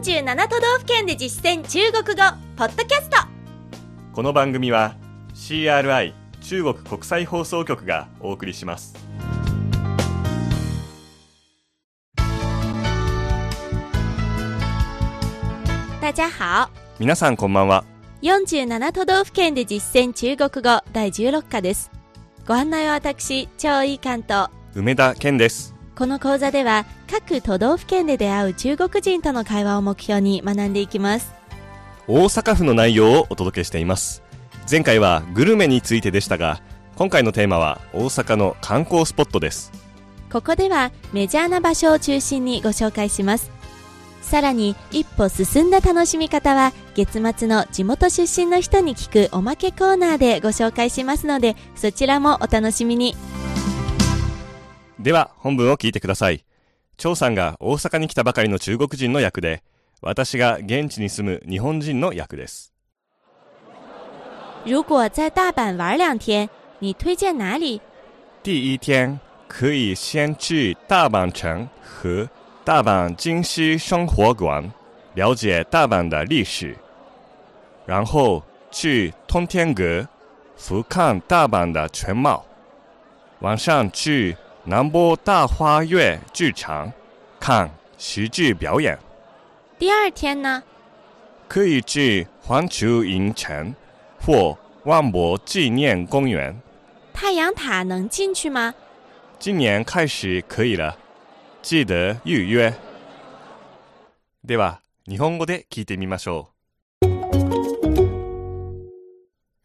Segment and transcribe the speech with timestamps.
[0.00, 2.22] 47都道府県で実践中国語
[2.56, 3.18] ポッドキャスト。
[4.14, 4.96] この番組は
[5.34, 8.94] CRI 中国国際放送局がお送りします。
[16.00, 16.70] 大家好。
[16.98, 17.84] 皆さんこんばんは。
[18.22, 21.90] 47都道府県で実践中国語第16課です。
[22.46, 31.34] ご案内は私超いい関東梅田健ですこの講座では各都道府県で出会う中国人との会話を目標に学んでいきます。
[32.06, 34.22] 大阪府の内容をお届けしています。
[34.70, 36.62] 前回はグルメについてでしたが
[36.96, 39.72] 今回のテーマは大阪の観光スポットです。
[40.32, 43.50] ここではメジャーな場所を中心にご紹介します。
[44.22, 53.16] さらに一歩進んだ楽しみ方は月末の地元出身の人に聞くおまけコーナーでご紹介しますのでそちらもお楽しみに
[55.02, 56.44] では本文を聞いてください。
[56.98, 59.62] 張さんが大阪に来たばかりの中国人の役で
[60.02, 62.74] 私が現地に住む日本人の役です。
[64.66, 67.80] 如果在大阪玩两天你推荐哪里？
[68.42, 72.28] 第一天可以先去大阪城和
[72.62, 74.70] 大阪金溪生活馆
[75.14, 76.76] 了解大阪的历史，
[77.86, 80.06] 然后去通天阁
[80.58, 82.44] 俯瞰大阪的全貌。
[83.38, 84.36] 晚上去
[84.70, 86.92] 南波大花月剧场
[87.40, 87.68] 看
[87.98, 88.96] 喜剧表演。
[89.80, 90.62] 第二天呢？
[91.48, 93.74] 可以去环球影城
[94.24, 96.56] 或万博纪念公园。
[97.12, 98.72] 太阳塔能进去吗？
[99.40, 100.96] 今年开始可以了。
[101.60, 102.72] 记得预约。
[104.46, 106.50] では、日本語で聞いてみましょ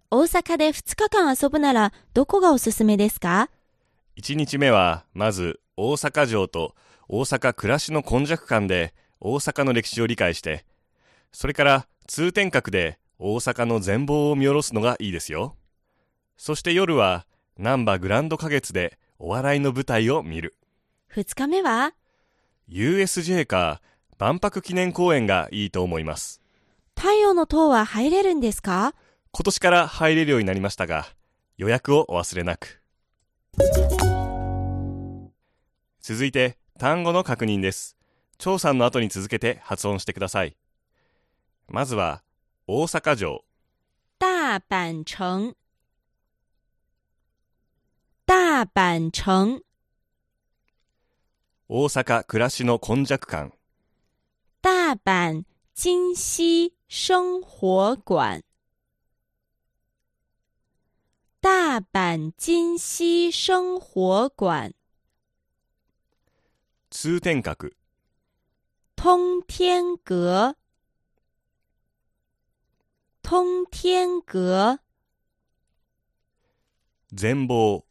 [0.09, 3.50] 大阪で2日間遊ぶならどこがおすすめですか？
[3.52, 3.55] う。
[4.18, 6.74] 1日目は、まず、大阪城と
[7.10, 10.66] 大阪暮らしの根弱館で大阪の歴史を理解して、
[11.34, 15.56] それから通天閣で大阪の全貌を見下ろすのがいいですよ。
[16.38, 17.25] そして夜は、
[17.58, 20.56] 難波グランド花月でお笑いの舞台を見る。
[21.14, 21.94] 2日目は
[22.70, 23.81] ？USJ か
[24.18, 26.42] 万博記念公園がいいと思います。
[26.96, 28.94] 太陽の塔は入れるんですか？
[29.31, 31.06] 今年から入れるようになりましたが、
[31.58, 32.81] 予約をお忘れなく。
[36.00, 37.98] 続いて、単語の確認です。
[38.38, 40.56] 張さんの後に続けて発音してください。
[41.68, 42.22] まずは、
[42.68, 43.44] 大阪城、
[44.20, 45.56] 大阪城。
[48.28, 49.62] 大阪城。
[51.68, 53.52] 大阪暮らしの根弱館、
[54.62, 55.44] 大阪
[55.74, 58.44] 金溪生活館
[61.45, 64.73] 大阪金溪生活館
[66.89, 67.73] 通天閣、
[68.95, 70.56] 通天閣。
[73.22, 74.79] 通天閣。
[77.16, 77.85] 全貌、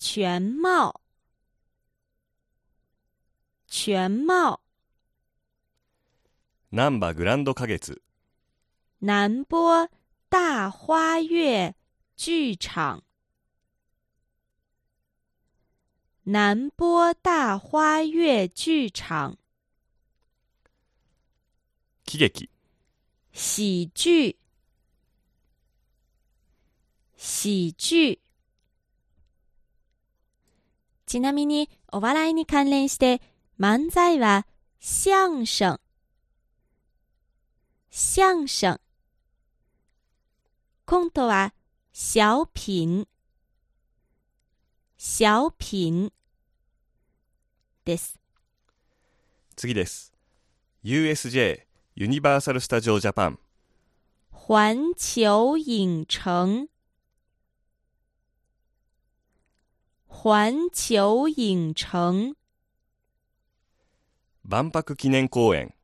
[0.00, 1.00] 全貌。
[3.68, 4.58] 全貌。
[6.72, 8.02] 難波グランド花月、
[9.00, 9.88] 南波
[10.28, 11.76] 大花月
[12.22, 13.02] 劇場
[16.26, 19.38] 南波大花月劇場
[22.04, 22.50] 喜劇、
[23.32, 24.36] 喜劇
[27.16, 28.20] 喜劇
[31.06, 33.22] ちなみにお笑いに関連して
[33.58, 34.46] 漫才は
[34.78, 35.80] 相声。
[37.90, 38.78] 相声。
[40.84, 41.54] コントは
[41.92, 43.08] 小品。
[44.96, 46.12] 小品。
[47.84, 48.20] です。
[49.56, 50.12] 次です。
[50.84, 51.62] USJ、
[51.96, 53.40] ユニバーサル・スタジオ・ジャパン、
[54.30, 55.24] 環球
[55.58, 56.68] 影城。
[60.08, 62.36] 環球影城。
[64.44, 65.74] 万博記念公園、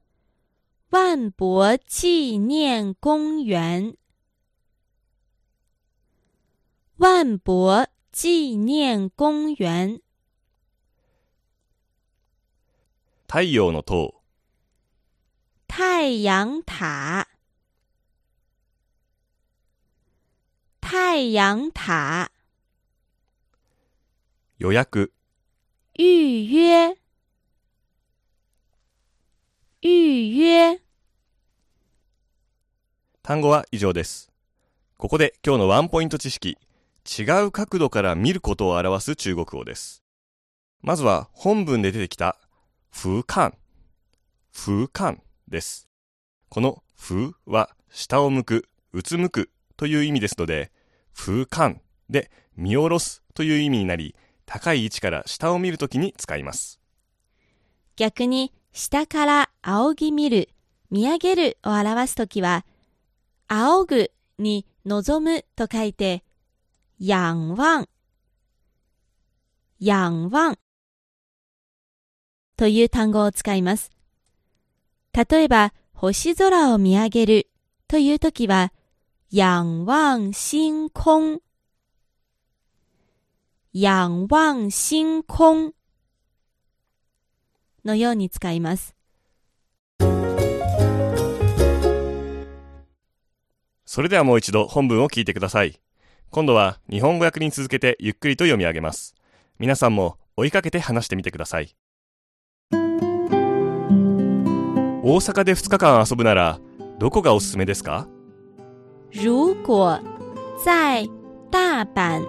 [0.88, 3.96] 万博纪念公园
[6.98, 10.00] 万博纪念公园。
[13.28, 14.14] 太陽の塔、
[15.68, 17.28] 太阳塔。
[20.80, 22.30] 太阳塔。
[24.56, 25.12] 予約、
[25.98, 26.96] 预约
[29.82, 30.80] 预约
[33.22, 34.30] 単語は以上です。
[34.96, 36.56] ここで今日のワンポイント知識。
[37.06, 40.02] 違う角度から見ることを表す中国語です。
[40.82, 42.36] まずは本文で出てきた
[42.92, 43.54] 風観。
[44.52, 45.88] 風観です。
[46.48, 50.72] この風は下を向く、うつむくという意味ですので、
[51.14, 51.80] 風観
[52.10, 56.80] で見下ろすという意味になり、高い位置から下を見るときに使います。
[57.96, 60.48] 逆に下から仰ぎ見る、
[60.90, 62.64] 見上げるを表すときは、
[63.48, 66.22] 仰ぐに望むと書いて、
[66.98, 67.86] 仰望、
[69.78, 70.56] 仰望
[72.56, 73.90] という単語を使います。
[75.12, 77.48] 例えば、星空を見上げる
[77.86, 78.72] というときは、
[79.30, 81.40] 仰望星空、
[83.74, 85.72] 仰望星空
[87.84, 88.96] のように使います。
[93.84, 95.78] それではもう一度本文を聞いてください。
[96.30, 99.14] 今度は日本語訳に続けてゆっくりと読み上げます。
[99.58, 101.74] 皆さんも追いかけて話してみてください。
[102.70, 102.76] 大
[105.02, 106.58] 阪で2日間遊ぶなら
[106.98, 108.06] どこがおすすめですか？
[109.12, 109.98] 如果
[110.62, 111.08] 在
[111.50, 112.26] 大阪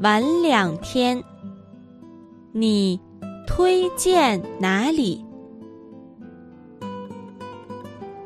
[0.00, 1.22] 玩两天，
[2.52, 3.00] 你
[3.46, 5.24] 推荐哪里？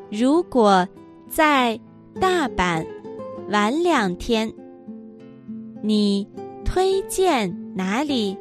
[0.09, 0.87] 如果
[1.29, 1.79] 在
[2.19, 2.87] 大阪
[3.49, 4.51] 玩两天，
[5.82, 6.28] 你
[6.64, 8.36] 推荐哪里？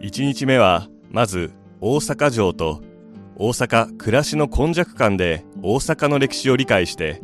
[0.00, 2.80] 1日目はまず大阪城と
[3.36, 7.20] 大阪暮らしの根弱感で大阪の歴史を理解して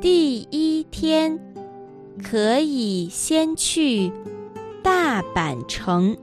[0.00, 1.38] 第一天
[2.22, 4.12] 可以先去
[4.82, 6.16] 大阪城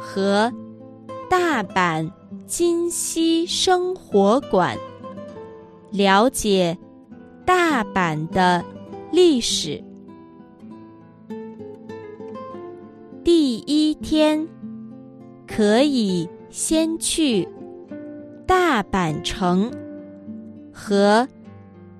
[0.00, 0.52] 和
[1.28, 2.10] 大阪
[2.46, 4.76] 今溪生活馆，
[5.92, 6.76] 了解
[7.44, 8.64] 大阪的
[9.14, 9.82] 历史。
[13.22, 14.46] 第一天
[15.46, 17.48] 可以先去
[18.46, 19.70] 大阪城
[20.72, 21.28] 和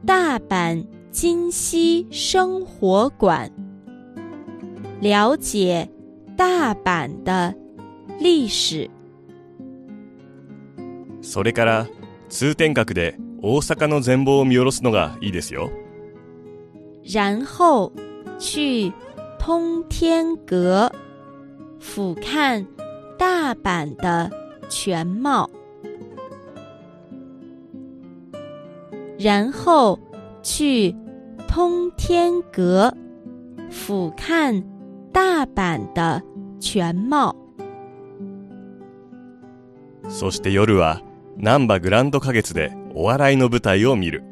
[0.07, 3.51] 大阪今溪生活馆，
[5.01, 5.89] 了解
[6.37, 7.55] 大阪的
[8.19, 8.91] 历史。
[11.21, 11.87] それから
[12.29, 15.71] 通天閣で大阪の全貌を見下ろすのがいいですよ
[17.05, 17.93] 然后
[18.39, 18.93] 去
[19.39, 20.91] 通天阁
[21.81, 22.65] 俯瞰
[23.19, 24.31] 大阪的
[24.69, 25.49] 全貌，
[29.19, 29.99] 然后
[30.43, 30.95] 去
[31.49, 32.95] 通天阁
[33.71, 34.63] 俯瞰
[35.13, 36.23] 大阪的
[36.61, 37.35] 全貌。
[40.09, 41.01] そして夜は
[41.37, 44.23] 難波グランド花月でお笑いの舞台を見る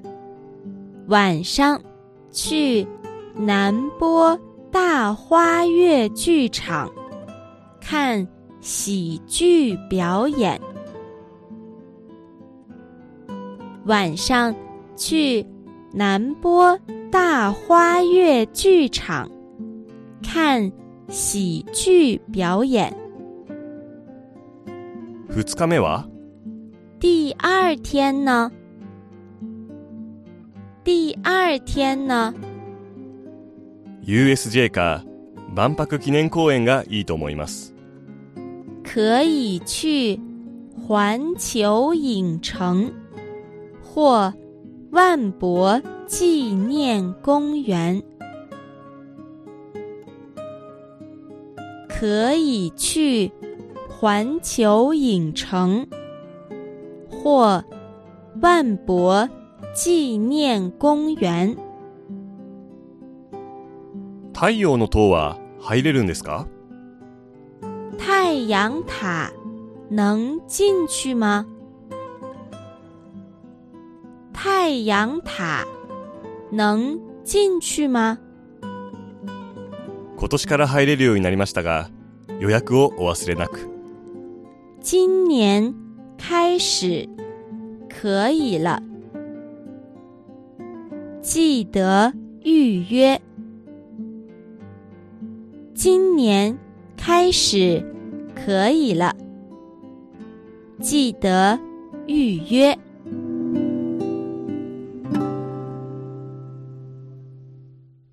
[1.07, 1.81] 晚上
[2.34, 2.86] 去
[3.36, 4.38] 南波
[4.72, 6.92] 大花月剧场
[7.80, 8.28] 看
[8.60, 10.60] 喜剧表演。
[13.86, 14.54] 晚上
[14.96, 15.46] 去
[15.94, 16.78] 南波
[17.12, 19.30] 大花月剧场
[20.24, 20.72] 看
[21.10, 22.92] 喜剧表演。
[25.30, 26.08] 二日目は
[27.00, 28.52] 第二天呢？
[30.85, 32.35] 第二天呢？
[34.05, 35.05] USJ か
[35.55, 37.75] 万博記念公園がいいと思います
[38.85, 40.19] 可以去
[40.87, 42.91] 环球影城
[43.83, 44.33] 或
[44.91, 48.03] 万博纪念公园。
[51.89, 53.31] 可以去
[53.89, 55.87] 环球影城
[57.11, 57.63] 或
[58.41, 59.29] 万博
[59.74, 61.58] 纪念公园。
[64.34, 66.48] 太陽の塔は入れるんですか？
[67.98, 69.32] 太阳塔
[69.90, 71.48] 能进去吗？
[74.32, 75.66] 太阳塔
[76.52, 78.20] 能进去吗？
[80.18, 81.90] 今年から入れるようになりましたが
[82.40, 83.70] 予約をお忘れなく
[84.82, 85.74] 今年
[86.18, 87.10] 开始
[87.90, 88.80] 可以了，
[91.24, 93.22] 记得预约。
[95.74, 96.60] 今年
[96.98, 97.82] 开始
[98.36, 99.16] 可以了，
[100.82, 101.58] 记得
[102.08, 102.78] 预约。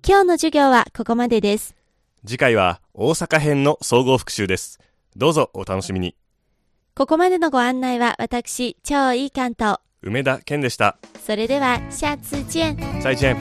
[0.01, 1.75] 今日の授業はここまでです。
[2.25, 4.79] 次回は大阪編の総合復習です
[5.17, 6.15] どうぞお楽しみに
[6.95, 9.79] ここまでのご案内は私、超いい関東。
[10.03, 13.37] 梅田健でしたそれでは下次见再见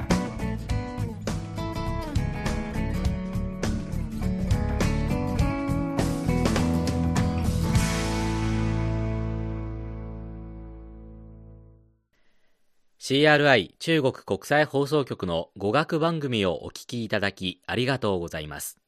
[12.99, 18.79] c r i 中国国際放送局の語学番組をお聞きいただきありがとうございます。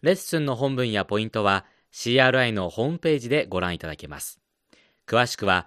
[0.00, 4.40] レッスンの本文やポイントは CRI のホームページでご覧いただけます。
[5.06, 5.66] 詳しくは